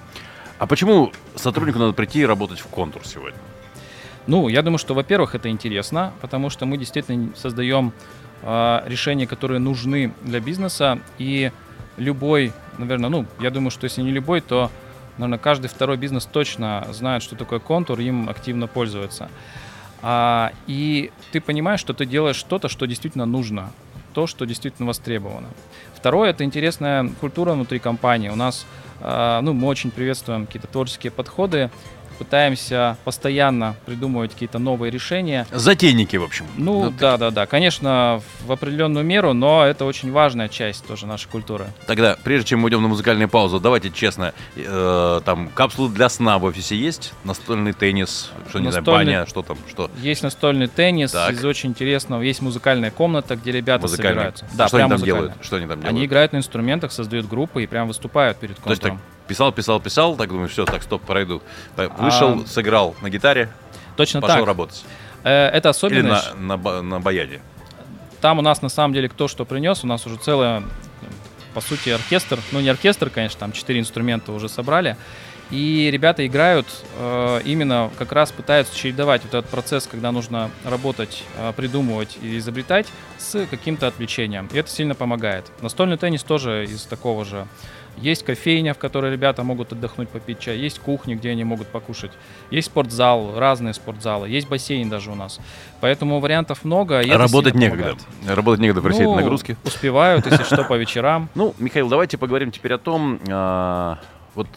А 0.59 0.67
почему 0.67 1.13
сотруднику 1.35 1.79
надо 1.79 1.93
прийти 1.93 2.21
и 2.21 2.27
работать 2.27 2.61
в 2.61 2.67
контур 2.67 3.07
сегодня? 3.07 3.39
Ну, 4.27 4.49
я 4.49 4.63
думаю, 4.63 4.79
что, 4.79 4.95
во-первых, 4.95 5.35
это 5.35 5.49
интересно, 5.49 6.13
потому 6.21 6.51
что 6.51 6.67
мы 6.67 6.79
действительно 6.79 7.31
создаем 7.37 7.93
а, 8.43 8.83
решения, 8.87 9.27
которые 9.27 9.61
нужны 9.61 10.13
для 10.23 10.41
бизнеса, 10.41 10.99
и 11.19 11.53
любой, 11.97 12.53
наверное, 12.79 13.11
ну, 13.11 13.27
я 13.39 13.51
думаю, 13.51 13.71
что 13.71 13.85
если 13.85 14.03
не 14.03 14.11
любой, 14.11 14.41
то, 14.41 14.71
наверное, 15.19 15.39
каждый 15.39 15.69
второй 15.69 15.97
бизнес 15.97 16.27
точно 16.27 16.87
знает, 16.91 17.23
что 17.23 17.37
такое 17.37 17.59
контур, 17.59 18.01
им 18.01 18.29
активно 18.29 18.67
пользуется. 18.67 19.29
А, 20.03 20.53
и 20.67 21.13
ты 21.33 21.41
понимаешь, 21.41 21.81
что 21.81 21.93
ты 21.93 22.05
делаешь 22.05 22.37
что-то, 22.37 22.69
что 22.69 22.87
действительно 22.87 23.27
нужно, 23.27 23.71
то, 24.17 24.27
что 24.27 24.47
действительно 24.47 24.89
востребовано. 24.89 25.49
Второе, 25.95 26.31
это 26.31 26.43
интересная 26.43 27.07
культура 27.21 27.53
внутри 27.53 27.79
компании. 27.79 28.31
У 28.31 28.35
нас, 28.35 28.65
а, 29.03 29.43
ну, 29.43 29.53
мы 29.53 29.69
очень 29.69 29.91
приветствуем 29.91 30.47
какие-то 30.47 30.69
творческие 30.69 31.11
подходы, 31.11 31.71
пытаемся 32.17 32.97
постоянно 33.05 33.75
придумывать 33.87 34.33
какие-то 34.33 34.59
новые 34.59 34.91
решения. 34.91 35.47
Затейники, 35.53 36.17
в 36.17 36.25
общем. 36.25 36.47
Ну, 36.57 36.91
да, 36.91 37.17
да, 37.17 37.31
да. 37.31 37.47
Конечно, 37.47 38.21
в 38.45 38.53
определенную 38.53 39.05
меру, 39.05 39.33
но 39.33 39.65
это 39.65 39.85
очень 39.85 40.11
важная 40.13 40.49
часть 40.49 40.87
тоже 40.87 41.07
нашей 41.07 41.29
культуры. 41.29 41.67
Тогда, 41.87 42.17
прежде 42.23 42.49
чем 42.51 42.61
мы 42.61 42.67
уйдем 42.67 42.83
на 42.83 42.89
музыкальную 42.89 43.29
паузу, 43.29 43.61
давайте 43.61 43.91
честно, 43.91 44.33
э, 44.57 45.21
там 45.25 45.49
капсулы 45.49 45.91
для 45.93 46.09
сна 46.09 46.39
в 46.39 46.45
офисе 46.45 46.77
есть? 46.77 47.13
Настольный 47.25 47.73
теннис, 47.73 48.31
что 48.49 48.59
не 48.59 48.71
знаю, 48.71 48.85
Настольный- 48.85 49.15
баня, 49.15 49.27
что 49.27 49.43
там, 49.43 49.59
что? 49.69 49.91
Есть 50.03 50.23
настольный 50.23 50.67
теннис, 50.69 51.13
Так. 51.13 51.33
из 51.33 51.45
очень 51.45 51.71
интересного. 51.71 52.23
Есть 52.23 52.43
музыкальная 52.43 52.91
комната, 52.91 53.37
где 53.37 53.53
ребята 53.53 53.83
Музыкальный. 53.83 54.33
собираются. 54.33 54.47
А 54.59 54.69
что 54.69 54.77
они 54.79 54.89
там 54.91 55.03
делают? 55.03 55.33
Что 55.41 55.57
они 55.57 55.67
там 55.67 55.79
Они 55.81 55.83
делают? 55.91 56.05
играют 56.07 56.33
на 56.33 56.37
инструментах, 56.39 56.93
создают 56.93 57.27
группы 57.29 57.63
и 57.63 57.67
прям 57.67 57.89
выступают 57.89 58.39
перед 58.39 58.57
То 58.57 58.71
есть 58.71 58.83
так 58.83 58.93
контуром. 58.93 59.11
Писал, 59.27 59.53
писал, 59.53 59.81
писал, 59.81 60.17
так 60.17 60.29
думаю, 60.29 60.49
все, 60.49 60.65
так, 60.65 60.83
стоп, 60.83 61.03
пройду. 61.03 61.43
Так, 61.77 61.99
Вышел, 61.99 62.43
А, 62.43 62.47
сыграл 62.47 62.95
на 63.03 63.11
гитаре, 63.11 63.49
Точно 63.97 64.21
пошел 64.21 64.39
так. 64.39 64.47
работать. 64.47 64.85
Э, 65.25 65.49
это 65.49 65.69
Или 65.69 65.71
особенность. 65.71 66.35
на, 66.35 66.41
на, 66.41 66.57
ба- 66.57 66.83
на 66.83 67.01
баяне. 67.01 67.41
Там 68.21 68.39
у 68.39 68.43
нас 68.43 68.63
на 68.63 68.69
самом 68.69 68.95
деле 68.95 69.09
кто 69.09 69.29
что 69.29 69.45
принес, 69.45 69.85
у 69.85 69.87
нас 69.87 70.07
уже 70.07 70.17
целая, 70.17 70.63
по 71.55 71.61
сути, 71.61 71.91
оркестр. 71.91 72.39
Ну, 72.53 72.61
не 72.61 72.69
оркестр, 72.69 73.11
конечно, 73.11 73.39
там 73.41 73.53
четыре 73.53 73.81
инструмента 73.81 74.33
уже 74.33 74.49
собрали. 74.49 74.97
И 75.51 75.89
ребята 75.93 76.27
играют 76.27 76.67
э, 76.99 77.41
именно, 77.45 77.89
как 77.99 78.11
раз 78.11 78.33
пытаются 78.33 78.75
чередовать 78.77 79.23
вот 79.23 79.33
этот 79.35 79.49
процесс, 79.49 79.87
когда 79.89 80.11
нужно 80.11 80.51
работать, 80.65 81.23
э, 81.39 81.53
придумывать 81.57 82.19
и 82.21 82.39
изобретать 82.39 82.87
с 83.19 83.47
каким-то 83.47 83.87
отвлечением. 83.87 84.49
И 84.53 84.59
это 84.59 84.69
сильно 84.71 84.97
помогает. 84.97 85.45
Настольный 85.61 85.99
теннис 85.99 86.25
тоже 86.25 86.65
из 86.65 86.83
такого 86.83 87.25
же. 87.25 87.47
Есть 87.97 88.25
кофейня, 88.25 88.75
в 88.75 88.79
которой 88.79 89.11
ребята 89.11 89.43
могут 89.43 89.73
отдохнуть, 89.73 90.09
попить 90.11 90.39
чай. 90.39 90.59
Есть 90.59 90.79
кухни, 90.81 91.15
где 91.15 91.31
они 91.31 91.45
могут 91.45 91.69
покушать. 91.69 92.11
Есть 92.51 92.67
спортзал, 92.67 93.39
разные 93.39 93.73
спортзалы. 93.73 94.29
Есть 94.29 94.49
бассейн 94.49 94.89
даже 94.91 95.11
у 95.11 95.15
нас. 95.15 95.41
Поэтому 95.81 96.21
вариантов 96.21 96.65
много. 96.65 97.01
и 97.01 97.11
Работать 97.11 97.55
некогда. 97.55 97.95
помогает. 97.97 98.37
Работать 98.37 98.61
некогда 98.61 98.83
при 98.83 98.91
всей 98.93 99.03
этой 99.03 99.11
Ну, 99.13 99.17
нагрузке. 99.17 99.57
Успевают, 99.65 100.27
если 100.27 100.45
что, 100.45 100.65
по 100.65 100.75
вечерам. 100.77 101.29
Ну, 101.35 101.55
Михаил, 101.59 101.89
давайте 101.89 102.19
поговорим 102.19 102.51
теперь 102.51 102.75
о 102.75 102.79
том, 102.79 103.19
а, 103.29 103.99
вот 104.35 104.49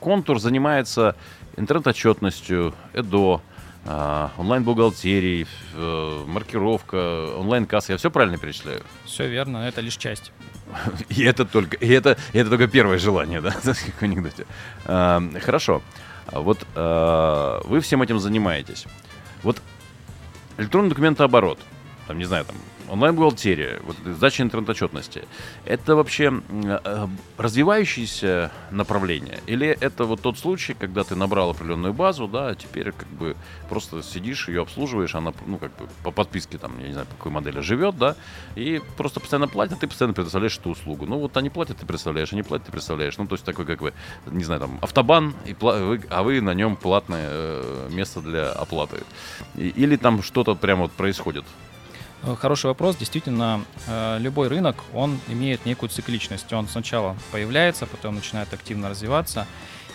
контур 0.00 0.38
занимается 0.40 1.14
интернет-отчетностью, 1.56 2.74
ЭДО, 2.92 3.40
а, 3.86 4.30
онлайн-бухгалтерии, 4.38 5.46
э, 5.74 6.24
маркировка, 6.26 7.36
онлайн-касса. 7.38 7.92
Я 7.92 7.98
все 7.98 8.10
правильно 8.10 8.38
перечисляю? 8.38 8.80
Все 9.04 9.28
верно, 9.28 9.58
это 9.68 9.80
лишь 9.80 9.96
часть. 9.96 10.32
И 11.08 11.22
это 11.24 11.44
только, 11.44 11.76
и 11.76 11.88
это, 11.88 12.16
и 12.32 12.38
это 12.38 12.50
только 12.50 12.66
первое 12.66 12.98
желание, 12.98 13.40
да, 13.40 13.50
как 13.62 13.76
в 13.76 14.02
анекдоте. 14.02 14.46
А, 14.86 15.22
хорошо. 15.40 15.82
Вот 16.32 16.66
а, 16.74 17.60
вы 17.64 17.80
всем 17.80 18.02
этим 18.02 18.18
занимаетесь. 18.18 18.86
Вот 19.42 19.60
электронный 20.56 20.88
документооборот, 20.88 21.58
там, 22.06 22.18
не 22.18 22.24
знаю, 22.24 22.44
там, 22.44 22.56
онлайн-бухгалтерия, 22.90 23.80
вот, 23.84 23.96
сдача 24.04 24.42
интернет-отчетности, 24.42 25.24
это 25.64 25.96
вообще 25.96 26.40
э, 26.50 27.06
развивающееся 27.38 28.50
направление? 28.70 29.40
Или 29.46 29.68
это 29.68 30.04
вот 30.04 30.20
тот 30.22 30.38
случай, 30.38 30.74
когда 30.74 31.04
ты 31.04 31.14
набрал 31.14 31.50
определенную 31.50 31.92
базу, 31.92 32.28
да, 32.28 32.48
а 32.48 32.54
теперь 32.54 32.92
как 32.92 33.08
бы 33.08 33.36
просто 33.68 34.02
сидишь, 34.02 34.48
ее 34.48 34.62
обслуживаешь, 34.62 35.14
она, 35.14 35.32
ну, 35.46 35.58
как 35.58 35.70
бы 35.76 35.88
по 36.02 36.10
подписке, 36.10 36.58
там, 36.58 36.78
я 36.80 36.86
не 36.86 36.92
знаю, 36.92 37.06
по 37.06 37.14
какой 37.16 37.32
модели 37.32 37.60
живет, 37.60 37.96
да, 37.96 38.16
и 38.54 38.80
просто 38.96 39.20
постоянно 39.20 39.48
платят, 39.48 39.80
ты 39.80 39.86
постоянно 39.86 40.14
предоставляешь 40.14 40.58
эту 40.58 40.70
услугу. 40.70 41.06
Ну, 41.06 41.18
вот 41.18 41.36
они 41.36 41.50
платят, 41.50 41.78
ты 41.78 41.86
представляешь, 41.86 42.32
они 42.32 42.42
платят, 42.42 42.66
ты 42.66 42.72
представляешь. 42.72 43.16
Ну, 43.18 43.26
то 43.26 43.34
есть 43.34 43.44
такой, 43.44 43.64
как 43.66 43.80
вы, 43.80 43.92
не 44.26 44.44
знаю, 44.44 44.60
там, 44.60 44.78
автобан, 44.82 45.34
и 45.46 45.56
вы, 45.60 46.02
а 46.10 46.22
вы 46.22 46.40
на 46.40 46.54
нем 46.54 46.76
платное 46.76 47.28
э, 47.30 47.88
место 47.90 48.20
для 48.20 48.52
оплаты. 48.52 49.02
И, 49.56 49.68
или 49.68 49.96
там 49.96 50.22
что-то 50.22 50.54
прямо 50.54 50.82
вот 50.82 50.92
происходит 50.92 51.44
хороший 52.40 52.66
вопрос. 52.66 52.96
Действительно, 52.96 53.62
э, 53.86 54.18
любой 54.20 54.48
рынок, 54.48 54.76
он 54.92 55.20
имеет 55.28 55.66
некую 55.66 55.90
цикличность. 55.90 56.52
Он 56.52 56.68
сначала 56.68 57.16
появляется, 57.32 57.86
потом 57.86 58.16
начинает 58.16 58.52
активно 58.52 58.88
развиваться. 58.88 59.46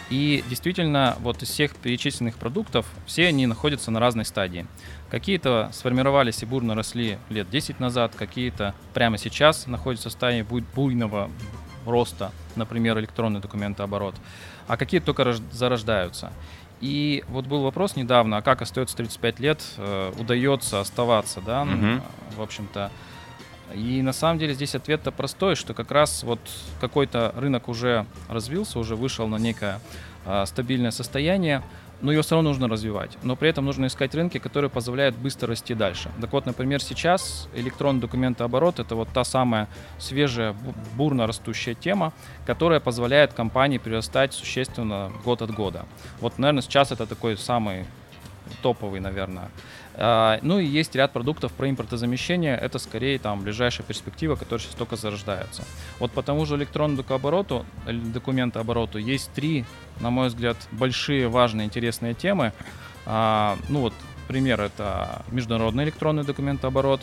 И 0.10 0.44
действительно, 0.50 1.16
вот 1.20 1.44
из 1.44 1.50
всех 1.50 1.76
перечисленных 1.76 2.36
продуктов, 2.36 2.88
все 3.06 3.28
они 3.28 3.46
находятся 3.46 3.92
на 3.92 4.00
разной 4.00 4.26
стадии. 4.26 4.66
Какие-то 5.10 5.70
сформировались 5.72 6.42
и 6.42 6.46
бурно 6.46 6.74
росли 6.76 7.20
лет 7.30 7.50
10 7.50 7.80
назад, 7.80 8.14
какие-то 8.16 8.74
прямо 8.94 9.18
сейчас 9.18 9.68
находятся 9.68 10.10
в 10.10 10.14
стадии 10.14 10.42
буйного 10.42 11.30
роста, 11.86 12.32
например, 12.56 12.98
электронный 13.00 13.40
документооборот, 13.40 14.16
а 14.68 14.78
какие-то 14.78 15.08
только 15.08 15.36
зарождаются. 15.52 16.32
И 16.82 17.24
вот 17.28 17.46
был 17.46 17.64
вопрос 17.64 17.96
недавно, 17.96 18.38
а 18.38 18.42
как 18.42 18.62
остается 18.62 18.96
35 18.96 19.40
лет, 19.40 19.62
э, 19.78 20.14
удается 20.18 20.80
оставаться, 20.80 21.42
да, 21.42 21.66
Мгм. 21.66 22.02
в 22.38 22.42
общем-то. 22.42 22.90
И 23.76 24.02
на 24.02 24.14
самом 24.14 24.40
деле 24.40 24.54
здесь 24.54 24.74
ответ-то 24.76 25.12
простой, 25.12 25.56
что 25.56 25.74
как 25.74 25.92
раз 25.92 26.24
вот 26.24 26.40
какой-то 26.82 27.34
рынок 27.38 27.68
уже 27.68 28.06
развился, 28.28 28.80
уже 28.80 28.96
вышел 28.96 29.28
на 29.28 29.36
некое 29.38 29.80
э, 30.26 30.46
стабильное 30.46 30.92
состояние, 30.92 31.62
но 32.02 32.12
ее 32.12 32.22
все 32.22 32.36
равно 32.36 32.50
нужно 32.50 32.68
развивать. 32.68 33.18
Но 33.24 33.36
при 33.36 33.50
этом 33.50 33.66
нужно 33.66 33.88
искать 33.88 34.16
рынки, 34.16 34.38
которые 34.38 34.70
позволяют 34.70 35.16
быстро 35.16 35.50
расти 35.50 35.74
дальше. 35.74 36.10
Так 36.22 36.32
вот, 36.34 36.46
например, 36.46 36.82
сейчас 36.82 37.48
электронный 37.54 38.02
документооборот— 38.02 38.80
это 38.80 38.96
вот 38.96 39.10
та 39.10 39.24
самая 39.24 39.68
свежая, 39.98 40.54
бу- 40.54 40.76
бурно 40.96 41.28
растущая 41.28 41.76
тема, 41.76 42.14
которая 42.46 42.80
позволяет 42.80 43.34
компании 43.34 43.78
прирастать 43.78 44.34
существенно 44.34 45.12
год 45.26 45.42
от 45.42 45.52
года. 45.52 45.86
Вот, 46.22 46.38
наверное, 46.40 46.62
сейчас 46.62 46.92
это 46.92 47.06
такой 47.06 47.38
самый 47.38 47.86
топовый, 48.62 49.00
наверное. 49.00 49.50
А, 50.02 50.40
Ну 50.42 50.60
и 50.60 50.66
есть 50.66 50.96
ряд 50.96 51.12
продуктов 51.12 51.52
про 51.52 51.70
импортозамещение. 51.70 52.56
Это 52.56 52.80
скорее 52.80 53.20
там 53.20 53.42
ближайшая 53.42 53.86
перспектива, 53.86 54.36
которая 54.36 54.60
сейчас 54.60 54.76
только 54.76 54.96
зарождается. 54.96 55.64
Вот 56.00 56.12
по 56.12 56.24
тому 56.24 56.46
же 56.46 56.56
электронному 56.56 56.98
докуобороту, 57.04 57.66
э, 57.86 57.92
документообороту 57.94 58.98
есть 58.98 59.30
три, 59.34 59.66
на 60.00 60.10
мой 60.10 60.30
взгляд, 60.30 60.56
большие, 60.72 61.28
важные, 61.28 61.66
интересные 61.66 62.14
темы. 62.14 62.54
А, 63.06 63.58
Ну 63.68 63.82
вот 63.82 63.94
пример 64.30 64.62
это 64.62 65.24
международный 65.32 65.84
электронный 65.84 66.24
документооборот, 66.24 67.02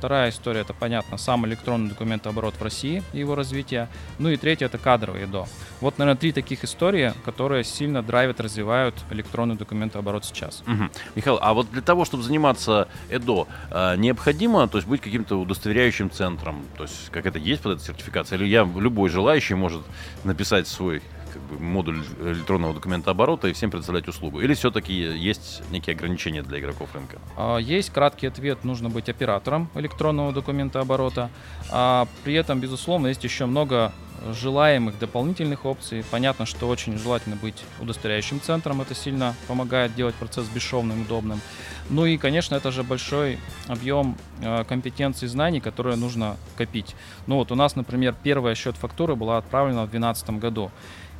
Вторая 0.00 0.30
история, 0.30 0.60
это, 0.60 0.72
понятно, 0.72 1.18
сам 1.18 1.44
электронный 1.44 1.90
документооборот 1.90 2.54
в 2.58 2.62
России 2.62 3.02
и 3.12 3.18
его 3.18 3.34
развитие. 3.34 3.86
Ну 4.18 4.30
и 4.30 4.38
третья, 4.38 4.64
это 4.64 4.78
кадровый 4.78 5.26
ЭДО. 5.26 5.46
Вот, 5.82 5.98
наверное, 5.98 6.18
три 6.18 6.32
таких 6.32 6.64
истории, 6.64 7.12
которые 7.22 7.64
сильно 7.64 8.02
драйвят, 8.02 8.40
развивают 8.40 8.94
электронный 9.10 9.56
документооборот 9.56 10.24
сейчас. 10.24 10.62
Мгм. 10.64 10.90
Михаил, 11.16 11.38
а 11.42 11.52
вот 11.52 11.70
для 11.70 11.82
того, 11.82 12.06
чтобы 12.06 12.22
заниматься 12.22 12.88
ЭДО, 13.10 13.46
э, 13.70 13.96
необходимо 13.98 14.66
то 14.68 14.78
есть, 14.78 14.88
быть 14.88 15.02
каким-то 15.02 15.38
удостоверяющим 15.38 16.10
центром? 16.10 16.64
То 16.78 16.84
есть, 16.84 17.10
как 17.10 17.26
это 17.26 17.38
есть 17.38 17.60
под 17.60 17.72
этой 17.72 17.84
сертификацией? 17.84 18.40
Или 18.40 18.48
я, 18.48 18.62
любой 18.62 19.10
желающий 19.10 19.54
может 19.54 19.82
написать 20.24 20.66
свой 20.66 21.02
как 21.32 21.42
бы, 21.42 21.58
модуль 21.62 22.02
электронного 22.20 22.74
документа 22.74 23.10
оборота 23.10 23.48
и 23.48 23.52
всем 23.52 23.70
предоставлять 23.70 24.08
услугу? 24.08 24.40
Или 24.40 24.54
все-таки 24.54 24.92
есть 24.92 25.62
некие 25.70 25.94
ограничения 25.94 26.42
для 26.42 26.58
игроков 26.58 26.94
рынка? 26.94 27.18
А, 27.36 27.58
Есть 27.58 27.90
краткий 27.90 28.26
ответ, 28.26 28.64
нужно 28.64 28.90
быть 28.90 29.08
оператором 29.08 29.68
электронного 29.74 30.32
документа 30.32 30.80
оборота. 30.80 31.30
А 31.70 32.06
при 32.24 32.34
этом, 32.34 32.60
безусловно, 32.60 33.08
есть 33.08 33.24
еще 33.24 33.46
много 33.46 33.92
желаемых 34.32 34.98
дополнительных 34.98 35.64
опций. 35.64 36.04
Понятно, 36.10 36.46
что 36.46 36.68
очень 36.68 36.98
желательно 36.98 37.36
быть 37.36 37.62
удостоверяющим 37.80 38.40
центром, 38.40 38.80
это 38.80 38.94
сильно 38.94 39.34
помогает 39.48 39.94
делать 39.94 40.14
процесс 40.14 40.46
бесшовным, 40.48 41.02
удобным. 41.02 41.40
Ну 41.88 42.06
и, 42.06 42.16
конечно, 42.18 42.54
это 42.54 42.70
же 42.70 42.82
большой 42.82 43.38
объем 43.66 44.16
э, 44.42 44.64
компетенций 44.64 45.26
и 45.26 45.28
знаний, 45.28 45.60
которые 45.60 45.96
нужно 45.96 46.36
копить. 46.56 46.94
Ну 47.26 47.36
вот 47.36 47.50
у 47.50 47.54
нас, 47.54 47.76
например, 47.76 48.14
первая 48.22 48.54
счет 48.54 48.76
фактуры 48.76 49.16
была 49.16 49.38
отправлена 49.38 49.82
в 49.82 49.90
2012 49.90 50.30
году. 50.38 50.70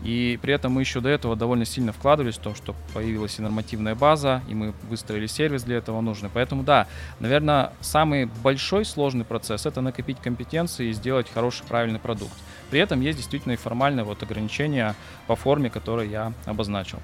И 0.04 0.38
при 0.40 0.54
этом 0.54 0.72
мы 0.72 0.80
еще 0.80 1.00
до 1.00 1.08
этого 1.08 1.36
довольно 1.36 1.64
сильно 1.64 1.92
вкладывались 1.92 2.36
в 2.36 2.40
том, 2.40 2.54
что 2.54 2.74
появилась 2.94 3.38
и 3.38 3.42
нормативная 3.42 3.94
база, 3.94 4.42
и 4.48 4.54
мы 4.54 4.72
выстроили 4.88 5.26
сервис 5.26 5.62
для 5.62 5.76
этого 5.76 6.00
нужный. 6.00 6.30
Поэтому 6.32 6.62
да, 6.62 6.86
наверное, 7.18 7.72
самый 7.80 8.26
большой 8.26 8.84
сложный 8.84 9.24
процесс 9.24 9.66
это 9.66 9.80
накопить 9.80 10.18
компетенции 10.20 10.88
и 10.88 10.92
сделать 10.92 11.30
хороший, 11.32 11.66
правильный 11.66 12.00
продукт. 12.00 12.34
При 12.70 12.80
этом 12.80 13.00
есть 13.00 13.18
действительно 13.18 13.52
и 13.52 13.56
формальные 13.56 14.04
вот 14.04 14.22
ограничения 14.22 14.94
по 15.26 15.36
форме, 15.36 15.70
которые 15.70 16.10
я 16.10 16.32
обозначил. 16.46 16.98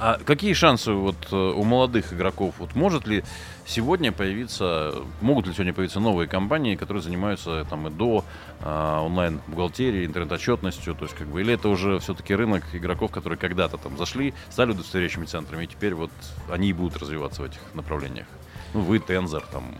А 0.00 0.16
какие 0.24 0.52
шансы 0.52 0.92
вот 0.92 1.16
э, 1.32 1.36
у 1.36 1.64
молодых 1.64 2.12
игроков? 2.12 2.54
Вот 2.58 2.76
может 2.76 3.08
ли 3.08 3.24
сегодня 3.66 4.12
появиться, 4.12 4.94
могут 5.20 5.48
ли 5.48 5.52
сегодня 5.52 5.74
появиться 5.74 5.98
новые 5.98 6.28
компании, 6.28 6.76
которые 6.76 7.02
занимаются 7.02 7.66
там 7.68 7.88
и 7.88 7.90
до 7.90 8.24
а, 8.60 9.02
онлайн-бухгалтерией, 9.02 10.06
интернет-отчетностью, 10.06 10.94
то 10.94 11.04
есть 11.04 11.16
как 11.16 11.26
бы, 11.26 11.40
или 11.40 11.54
это 11.54 11.68
уже 11.68 11.98
все-таки 11.98 12.32
рынок 12.32 12.64
игроков, 12.72 13.10
которые 13.10 13.38
когда-то 13.38 13.76
там 13.76 13.98
зашли, 13.98 14.34
стали 14.50 14.70
удостоверяющими 14.70 15.24
центрами, 15.24 15.64
и 15.64 15.66
теперь 15.66 15.94
вот 15.94 16.12
они 16.48 16.68
и 16.68 16.72
будут 16.72 16.96
развиваться 16.96 17.42
в 17.42 17.44
этих 17.46 17.60
направлениях? 17.74 18.26
Ну, 18.74 18.82
вы, 18.82 19.00
Тензор, 19.00 19.42
там, 19.52 19.74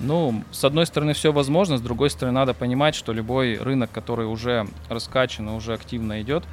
Ну, 0.00 0.44
с 0.50 0.62
одной 0.62 0.84
стороны, 0.84 1.14
все 1.14 1.32
возможно, 1.32 1.78
с 1.78 1.80
другой 1.80 2.10
стороны, 2.10 2.34
надо 2.34 2.52
понимать, 2.52 2.94
что 2.94 3.14
любой 3.14 3.56
рынок, 3.56 3.90
который 3.90 4.26
уже 4.26 4.66
раскачан 4.90 5.48
и 5.48 5.52
уже 5.52 5.72
активно 5.72 6.20
идет, 6.20 6.44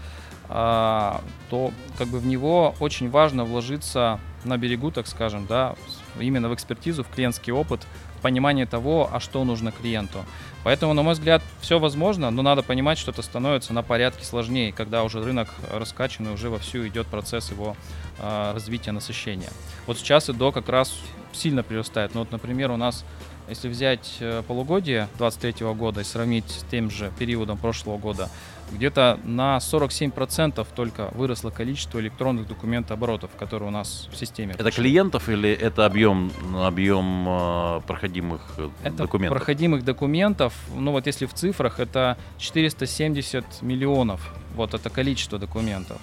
то 0.47 1.71
как 1.97 2.07
бы 2.07 2.19
в 2.19 2.25
него 2.25 2.73
очень 2.79 3.09
важно 3.09 3.43
вложиться 3.43 4.19
на 4.45 4.57
берегу, 4.57 4.91
так 4.91 5.07
скажем, 5.07 5.45
да, 5.45 5.75
именно 6.19 6.49
в 6.49 6.53
экспертизу, 6.53 7.03
в 7.03 7.09
клиентский 7.09 7.51
опыт, 7.51 7.85
понимание 8.21 8.65
того, 8.65 9.09
а 9.11 9.19
что 9.19 9.43
нужно 9.43 9.71
клиенту. 9.71 10.25
Поэтому, 10.63 10.93
на 10.93 11.03
мой 11.03 11.13
взгляд, 11.13 11.41
все 11.61 11.79
возможно, 11.79 12.31
но 12.31 12.41
надо 12.41 12.63
понимать, 12.63 12.97
что 12.97 13.11
это 13.11 13.21
становится 13.21 13.73
на 13.73 13.83
порядке 13.83 14.25
сложнее, 14.25 14.73
когда 14.73 15.03
уже 15.03 15.23
рынок 15.23 15.49
раскачан 15.71 16.29
и 16.29 16.31
уже 16.31 16.49
вовсю 16.49 16.87
идет 16.87 17.07
процесс 17.07 17.51
его 17.51 17.75
а, 18.19 18.53
развития, 18.53 18.91
насыщения. 18.91 19.49
Вот 19.85 19.97
сейчас 19.97 20.29
и 20.29 20.33
до 20.33 20.51
как 20.51 20.67
раз 20.69 20.97
сильно 21.31 21.63
прирастает. 21.63 22.15
Ну 22.15 22.21
вот, 22.21 22.31
например, 22.31 22.71
у 22.71 22.77
нас 22.77 23.05
если 23.47 23.69
взять 23.69 24.17
э, 24.19 24.43
полугодие 24.45 25.07
23 25.17 25.65
года 25.67 26.01
и 26.01 26.03
сравнить 26.03 26.49
с 26.49 26.63
тем 26.69 26.91
же 26.91 27.13
периодом 27.17 27.57
прошлого 27.57 27.97
года, 27.97 28.29
где-то 28.71 29.19
на 29.23 29.57
47% 29.57 30.65
только 30.75 31.09
выросло 31.13 31.49
количество 31.49 31.99
электронных 31.99 32.47
документооборотов, 32.47 33.31
которые 33.37 33.69
у 33.69 33.71
нас 33.71 34.07
в 34.11 34.17
системе. 34.17 34.53
это 34.53 34.65
пришли. 34.65 34.83
клиентов 34.83 35.29
или 35.29 35.49
это 35.51 35.85
объем, 35.85 36.31
объем 36.55 37.25
э, 37.27 37.81
проходимых 37.87 38.41
э, 38.57 38.69
Это 38.83 38.97
документов? 38.97 39.37
проходимых 39.37 39.83
документов, 39.83 40.53
ну 40.75 40.91
вот 40.91 41.07
если 41.07 41.25
в 41.25 41.33
цифрах, 41.33 41.79
это 41.79 42.17
470 42.37 43.61
миллионов, 43.61 44.33
вот 44.55 44.73
это 44.73 44.89
количество 44.89 45.39
документов. 45.39 45.97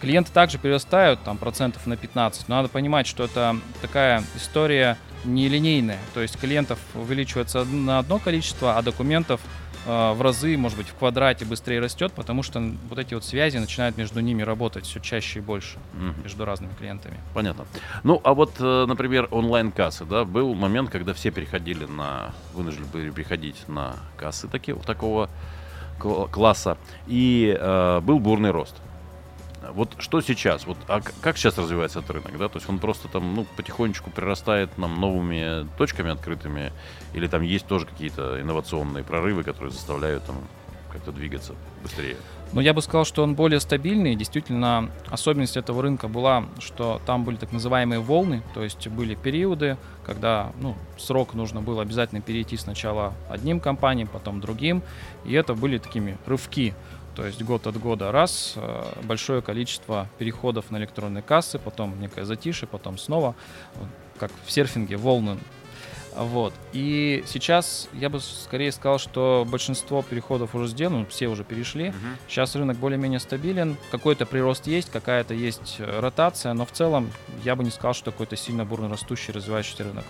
Клиенты 0.00 0.32
также 0.32 0.58
прирастают 0.58 1.22
там 1.22 1.38
процентов 1.38 1.86
на 1.86 1.96
15, 1.96 2.48
но 2.48 2.56
надо 2.56 2.68
понимать, 2.68 3.06
что 3.06 3.22
это 3.24 3.56
такая 3.80 4.24
история 4.34 4.98
нелинейная, 5.24 6.00
то 6.14 6.20
есть 6.20 6.36
клиентов 6.40 6.80
увеличивается 6.96 7.64
на 7.64 8.00
одно 8.00 8.18
количество, 8.18 8.76
а 8.76 8.82
документов 8.82 9.40
в 9.84 10.22
разы, 10.22 10.56
может 10.56 10.78
быть, 10.78 10.88
в 10.88 10.94
квадрате 10.94 11.44
быстрее 11.44 11.80
растет, 11.80 12.12
потому 12.12 12.42
что 12.42 12.62
вот 12.88 12.98
эти 12.98 13.14
вот 13.14 13.24
связи 13.24 13.58
начинают 13.58 13.96
между 13.96 14.20
ними 14.20 14.42
работать 14.42 14.84
все 14.86 15.00
чаще 15.00 15.40
и 15.40 15.42
больше 15.42 15.78
Мгм. 15.94 16.22
между 16.22 16.44
разными 16.44 16.72
клиентами. 16.78 17.18
Понятно. 17.34 17.66
Ну, 18.04 18.20
а 18.22 18.34
вот, 18.34 18.54
э, 18.60 18.84
например, 18.86 19.28
онлайн-кассы, 19.30 20.04
да, 20.04 20.24
был 20.24 20.54
момент, 20.54 20.90
когда 20.90 21.14
все 21.14 21.30
переходили 21.30 21.84
на, 21.84 22.32
вынуждены 22.54 22.86
были 22.86 23.10
переходить 23.10 23.68
на 23.68 23.96
кассы 24.16 24.48
такие, 24.48 24.76
такого 24.76 25.28
кла- 25.98 26.28
класса, 26.30 26.76
и 27.06 27.56
э, 27.58 28.00
был 28.00 28.18
бурный 28.20 28.50
рост. 28.50 28.76
Вот 29.70 29.94
что 29.98 30.20
сейчас? 30.20 30.66
Вот, 30.66 30.76
а 30.88 31.00
как 31.00 31.36
сейчас 31.36 31.56
развивается 31.58 32.00
этот 32.00 32.10
рынок? 32.12 32.36
Да? 32.38 32.48
То 32.48 32.58
есть 32.58 32.68
он 32.68 32.78
просто 32.78 33.08
там 33.08 33.34
ну, 33.34 33.46
потихонечку 33.56 34.10
прирастает 34.10 34.76
нам 34.78 35.00
новыми 35.00 35.68
точками 35.78 36.10
открытыми? 36.10 36.72
Или 37.14 37.26
там 37.26 37.42
есть 37.42 37.66
тоже 37.66 37.86
какие-то 37.86 38.40
инновационные 38.40 39.04
прорывы, 39.04 39.44
которые 39.44 39.72
заставляют 39.72 40.24
там 40.24 40.36
как-то 40.92 41.12
двигаться 41.12 41.54
быстрее? 41.82 42.16
Но 42.52 42.60
я 42.60 42.74
бы 42.74 42.82
сказал, 42.82 43.06
что 43.06 43.22
он 43.22 43.34
более 43.34 43.60
стабильный. 43.60 44.14
Действительно, 44.14 44.90
особенность 45.08 45.56
этого 45.56 45.80
рынка 45.82 46.06
была, 46.06 46.44
что 46.58 47.00
там 47.06 47.24
были 47.24 47.36
так 47.36 47.50
называемые 47.50 48.00
волны, 48.00 48.42
то 48.52 48.62
есть 48.62 48.88
были 48.88 49.14
периоды, 49.14 49.78
когда 50.04 50.52
ну, 50.60 50.76
срок 50.98 51.32
нужно 51.32 51.62
было 51.62 51.80
обязательно 51.80 52.20
перейти 52.20 52.58
сначала 52.58 53.14
одним 53.30 53.58
компаниям, 53.58 54.06
потом 54.06 54.40
другим, 54.40 54.82
и 55.24 55.32
это 55.32 55.54
были 55.54 55.78
такими 55.78 56.18
рывки. 56.26 56.74
То 57.14 57.26
есть 57.26 57.42
год 57.42 57.66
от 57.66 57.78
года 57.78 58.12
раз, 58.12 58.54
э, 58.56 58.84
большое 59.02 59.42
количество 59.42 60.08
переходов 60.18 60.70
на 60.70 60.78
электронные 60.78 61.22
кассы, 61.22 61.58
потом 61.58 62.00
некое 62.00 62.24
затишье, 62.24 62.66
потом 62.66 62.98
снова, 62.98 63.34
как 64.18 64.30
в 64.46 64.50
серфинге, 64.50 64.96
волны 64.96 65.38
вот. 66.14 66.52
И 66.72 67.24
сейчас 67.26 67.88
я 67.94 68.08
бы 68.08 68.20
скорее 68.20 68.70
сказал, 68.72 68.98
что 68.98 69.46
большинство 69.48 70.02
переходов 70.02 70.54
уже 70.54 70.68
сделано, 70.68 71.06
все 71.06 71.28
уже 71.28 71.44
перешли. 71.44 71.88
Угу. 71.88 71.96
Сейчас 72.28 72.54
рынок 72.54 72.76
более-менее 72.76 73.20
стабилен. 73.20 73.76
Какой-то 73.90 74.26
прирост 74.26 74.66
есть, 74.66 74.90
какая-то 74.90 75.34
есть 75.34 75.76
э, 75.78 76.00
ротация, 76.00 76.52
но 76.52 76.66
в 76.66 76.72
целом 76.72 77.10
я 77.44 77.56
бы 77.56 77.64
не 77.64 77.70
сказал, 77.70 77.94
что 77.94 78.10
какой-то 78.10 78.36
сильно 78.36 78.64
бурно 78.64 78.88
растущий, 78.88 79.32
развивающийся 79.32 79.84
рынок. 79.84 80.04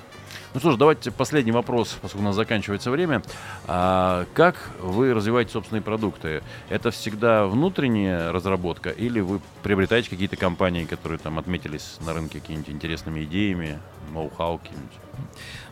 Ну 0.54 0.60
что 0.60 0.72
ж, 0.72 0.76
давайте 0.76 1.10
последний 1.10 1.50
вопрос, 1.50 1.96
поскольку 2.02 2.24
у 2.24 2.26
нас 2.28 2.36
заканчивается 2.36 2.90
время. 2.90 3.22
А 3.66 4.26
как 4.34 4.70
вы 4.80 5.14
развиваете 5.14 5.50
собственные 5.50 5.80
продукты? 5.80 6.42
Это 6.68 6.90
всегда 6.90 7.46
внутренняя 7.46 8.30
разработка 8.32 8.90
или 8.90 9.20
вы 9.20 9.40
приобретаете 9.62 10.10
какие-то 10.10 10.36
компании, 10.36 10.84
которые 10.84 11.18
там 11.18 11.38
отметились 11.38 11.96
на 12.04 12.12
рынке 12.12 12.38
какими-нибудь 12.40 12.68
интересными 12.68 13.24
идеями, 13.24 13.78
ноу-хау 14.12 14.58
какими-нибудь? 14.58 14.92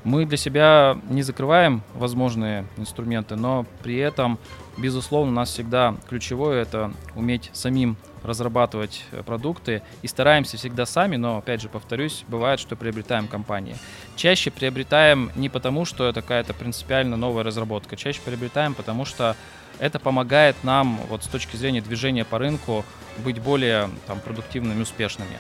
Мы 0.03 0.25
для 0.25 0.39
себя 0.39 0.99
не 1.11 1.23
закрываем 1.23 1.83
возможные 1.93 2.67
инструменты, 2.79 3.37
но 3.37 3.67
при 3.83 3.99
этом, 3.99 4.39
безусловно, 4.79 5.31
у 5.31 5.35
нас 5.35 5.51
всегда 5.51 5.95
ключевое 6.09 6.63
это 6.63 6.91
уметь 7.15 7.51
самим 7.53 7.99
разрабатывать 8.23 9.05
э, 9.13 9.23
продукты 9.23 9.83
и 10.03 10.09
стараемся 10.09 10.57
всегда 10.57 10.87
сами, 10.87 11.17
но 11.17 11.39
опять 11.39 11.61
же 11.61 11.69
повторюсь, 11.69 12.25
бывает, 12.29 12.61
что 12.61 12.77
приобретаем 12.77 13.29
компании. 13.29 13.77
Чаще 14.17 14.51
приобретаем 14.51 15.31
не 15.37 15.49
потому, 15.49 15.85
что 15.85 16.09
это 16.09 16.23
какая-то 16.23 16.55
принципиально 16.55 17.17
новая 17.17 17.45
разработка, 17.45 17.97
чаще 17.97 18.21
приобретаем, 18.25 18.75
потому 18.75 19.05
что 19.05 19.37
это 19.79 19.99
помогает 19.99 20.57
нам 20.63 21.01
вот 21.09 21.25
с 21.25 21.27
точки 21.27 21.57
зрения 21.57 21.81
движения 21.81 22.25
по 22.25 22.39
рынку 22.39 22.85
быть 23.19 23.41
более 23.41 23.91
там, 24.07 24.21
продуктивными, 24.21 24.83
успешными. 24.83 25.39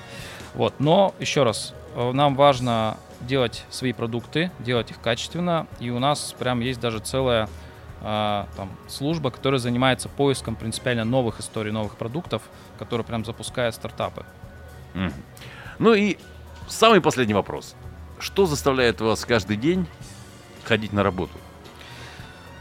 Вот. 0.54 0.74
Но 0.78 1.14
еще 1.20 1.42
раз, 1.42 1.74
э, 1.94 2.12
нам 2.12 2.34
важно 2.34 2.96
делать 3.20 3.64
свои 3.70 3.92
продукты, 3.92 4.50
делать 4.58 4.90
их 4.90 5.00
качественно, 5.00 5.66
и 5.78 5.90
у 5.90 5.98
нас 5.98 6.34
прям 6.38 6.60
есть 6.60 6.80
даже 6.80 7.00
целая 7.00 7.48
э, 8.00 8.44
там, 8.56 8.70
служба, 8.88 9.30
которая 9.30 9.58
занимается 9.58 10.08
поиском 10.08 10.56
принципиально 10.56 11.04
новых 11.04 11.40
историй, 11.40 11.72
новых 11.72 11.96
продуктов, 11.96 12.42
которая 12.78 13.04
прям 13.04 13.24
запускает 13.24 13.74
стартапы. 13.74 14.24
Mm. 14.94 15.12
Ну 15.78 15.94
и 15.94 16.18
самый 16.68 17.00
последний 17.00 17.34
вопрос. 17.34 17.74
Что 18.18 18.46
заставляет 18.46 19.00
вас 19.00 19.24
каждый 19.24 19.56
день 19.56 19.86
ходить 20.64 20.92
на 20.92 21.02
работу? 21.02 21.32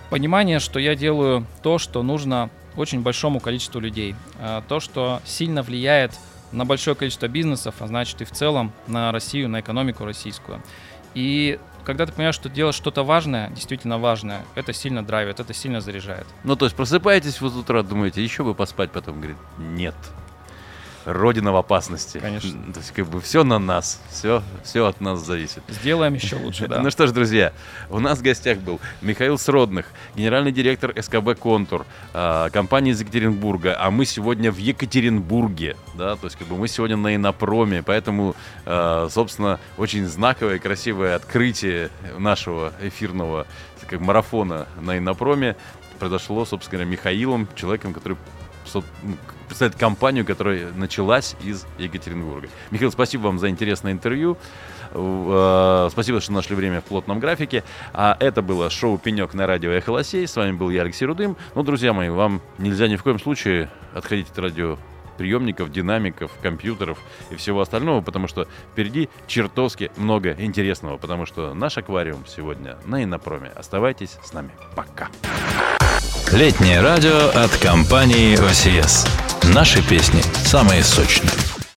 Понимание, 0.10 0.60
что 0.60 0.79
я 0.79 0.96
делаю 0.96 1.46
то, 1.62 1.77
что 1.77 2.01
нужно 2.01 2.50
очень 2.75 3.01
большому 3.01 3.39
количеству 3.39 3.79
людей. 3.79 4.15
Э, 4.39 4.62
то, 4.67 4.79
что 4.79 5.22
сильно 5.25 5.62
влияет 5.62 6.13
на 6.51 6.65
большое 6.65 6.96
количество 6.96 7.27
бизнесов, 7.27 7.75
а 7.79 7.88
значит 7.88 8.22
и 8.22 8.25
в 8.25 8.31
целом 8.31 8.72
на 8.88 9.12
Россию, 9.12 9.50
на 9.50 9.60
экономику 9.60 10.05
российскую. 10.05 10.62
И 11.13 11.60
когда 11.89 12.05
ты 12.05 12.12
понимаешь, 12.12 12.36
что 12.36 12.50
делаешь 12.50 12.75
что-то 12.75 13.03
важное, 13.03 13.50
действительно 13.50 13.98
важное, 13.98 14.46
это 14.53 14.74
сильно 14.74 15.03
драйвит, 15.03 15.39
это 15.39 15.55
сильно 15.55 15.81
заряжает. 15.81 16.27
Ну, 16.43 16.55
то 16.55 16.65
есть 16.65 16.75
просыпаетесь 16.75 17.41
вы 17.41 17.50
с 17.50 17.55
утра, 17.55 17.81
думаете, 17.81 18.24
еще 18.24 18.43
бы 18.43 18.53
поспать, 18.53 18.91
потом 18.91 19.15
говорит, 19.15 19.38
нет, 19.58 19.96
Родина 21.13 21.51
в 21.51 21.56
опасности. 21.56 22.20
Конечно. 22.20 22.51
То 22.74 22.80
есть, 22.80 22.92
как 22.92 23.08
бы 23.08 23.22
все 23.22 23.44
на 23.44 23.60
нас, 23.60 24.01
все, 24.10 24.44
все 24.63 24.86
от 24.86 25.01
нас 25.01 25.20
зависит. 25.20 25.63
Сделаем 25.68 26.13
еще 26.13 26.36
лучше, 26.36 26.68
да. 26.68 26.82
Ну 26.82 26.89
что 26.92 27.08
ж, 27.08 27.12
друзья, 27.12 27.54
у 27.89 28.00
нас 28.00 28.20
в 28.20 28.22
гостях 28.22 28.60
был 28.60 28.80
Михаил 29.01 29.38
Сродных, 29.38 29.88
генеральный 30.16 30.51
директор 30.51 30.94
СКБ 31.00 31.40
«Контур», 31.40 31.86
а, 32.14 32.50
компании 32.50 32.92
из 32.92 33.01
Екатеринбурга, 33.01 33.75
а 33.79 33.92
мы 33.92 34.05
сегодня 34.05 34.51
в 34.51 34.57
Екатеринбурге, 34.57 35.75
да, 35.96 36.16
то 36.16 36.25
есть 36.25 36.38
как 36.38 36.48
бы 36.48 36.55
мы 36.55 36.68
сегодня 36.68 36.98
на 36.98 37.16
Инопроме, 37.16 37.83
поэтому, 37.83 38.36
а, 38.66 39.07
собственно, 39.10 39.60
очень 39.77 40.05
знаковое 40.05 40.55
и 40.55 40.60
красивое 40.60 41.16
открытие 41.16 41.90
нашего 42.18 42.74
эфирного 42.81 43.46
как 43.90 44.01
марафона 44.01 44.68
на 44.79 44.98
Инопроме 44.98 45.55
произошло, 45.98 46.46
собственно, 46.46 46.83
Михаилом, 46.83 47.48
человеком, 47.55 47.94
который 47.94 48.18
представляет 49.48 49.79
компанию, 49.79 50.25
которая 50.25 50.72
началась 50.74 51.36
из 51.44 51.66
Екатеринбурга. 51.77 52.50
Михаил, 52.72 52.92
спасибо 52.92 53.24
вам 53.24 53.40
за 53.40 53.50
интересное 53.50 53.92
интервью. 53.92 54.38
Э, 54.92 55.90
спасибо, 55.92 56.22
что 56.22 56.32
нашли 56.32 56.55
время 56.55 56.82
в 56.82 56.86
плотном 56.86 57.20
графике. 57.20 57.64
А 57.94 58.16
это 58.20 58.42
было 58.42 58.70
шоу 58.70 58.98
«Пенек» 58.98 59.34
на 59.34 59.48
радио 59.48 59.72
«Эхо 59.72 59.92
Лосей». 59.92 60.27
С 60.27 60.36
вами 60.36 60.51
был 60.53 60.70
я, 60.70 60.82
Алексей 60.82 61.05
Рудым. 61.05 61.36
Ну, 61.55 61.64
друзья 61.64 61.94
мои, 61.94 62.10
вам 62.10 62.42
нельзя 62.58 62.88
ни 62.88 62.96
в 62.96 63.03
коем 63.03 63.20
случае 63.20 63.70
отходить 63.94 64.29
от 64.29 64.40
радио 64.40 64.77
приемников, 65.18 65.70
динамиков, 65.70 66.32
компьютеров 66.42 66.98
и 67.29 67.36
всего 67.36 67.60
остального, 67.60 68.00
потому 68.00 68.29
что 68.29 68.48
впереди 68.72 69.10
чертовски 69.27 69.92
много 69.98 70.32
интересного, 70.32 70.96
потому 70.98 71.25
что 71.25 71.53
наш 71.53 71.77
аквариум 71.77 72.25
сегодня 72.25 72.77
на 72.86 73.03
Инопроме. 73.03 73.50
Оставайтесь 73.50 74.18
с 74.24 74.32
нами. 74.32 74.51
Пока. 74.75 75.10
Летнее 76.31 76.81
радио 76.81 77.29
от 77.29 77.55
компании 77.57 78.38
ОСИС. 78.38 79.05
Наши 79.44 79.81
песни 79.81 80.24
самые 80.46 80.83
сочные. 80.83 81.49